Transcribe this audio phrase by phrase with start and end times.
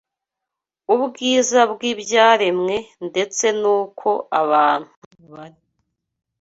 [0.93, 2.75] ubwiza bw’ibyaremwe
[3.07, 4.09] ndetse n’uko
[4.41, 4.91] abantu
[5.31, 5.59] bari